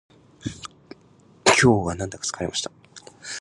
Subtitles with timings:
[1.45, 2.71] 今日はなんだか疲れました